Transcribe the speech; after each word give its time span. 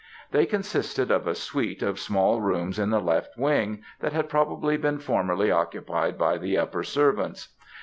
They 0.31 0.47
consisted 0.47 1.11
of 1.11 1.27
a 1.27 1.35
suite 1.35 1.83
of 1.83 1.99
small 1.99 2.41
rooms 2.41 2.79
in 2.79 2.89
the 2.89 2.99
left 2.99 3.37
wing, 3.37 3.83
that 3.99 4.13
had 4.13 4.29
probably 4.29 4.75
been 4.75 4.97
formerly 4.97 5.51
occupied 5.51 6.17
by 6.17 6.39
the 6.39 6.57
upper 6.57 6.81
servants. 6.81 7.49